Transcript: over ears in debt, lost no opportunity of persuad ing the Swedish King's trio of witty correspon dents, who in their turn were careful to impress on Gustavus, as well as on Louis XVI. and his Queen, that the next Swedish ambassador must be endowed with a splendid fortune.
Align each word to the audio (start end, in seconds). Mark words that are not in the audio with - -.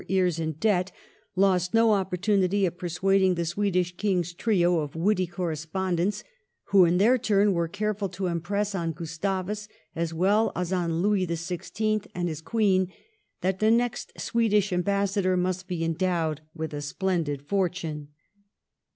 over 0.01 0.05
ears 0.09 0.39
in 0.39 0.53
debt, 0.53 0.91
lost 1.35 1.75
no 1.75 1.91
opportunity 1.91 2.65
of 2.65 2.75
persuad 2.75 3.21
ing 3.21 3.35
the 3.35 3.45
Swedish 3.45 3.95
King's 3.97 4.33
trio 4.33 4.79
of 4.79 4.95
witty 4.95 5.27
correspon 5.27 5.95
dents, 5.97 6.23
who 6.69 6.85
in 6.85 6.97
their 6.97 7.19
turn 7.19 7.53
were 7.53 7.67
careful 7.67 8.09
to 8.09 8.25
impress 8.25 8.73
on 8.73 8.93
Gustavus, 8.93 9.67
as 9.95 10.11
well 10.11 10.51
as 10.55 10.73
on 10.73 11.03
Louis 11.03 11.27
XVI. 11.27 12.07
and 12.15 12.29
his 12.29 12.41
Queen, 12.41 12.91
that 13.41 13.59
the 13.59 13.69
next 13.69 14.19
Swedish 14.19 14.73
ambassador 14.73 15.37
must 15.37 15.67
be 15.67 15.83
endowed 15.83 16.41
with 16.55 16.73
a 16.73 16.81
splendid 16.81 17.43
fortune. 17.43 18.07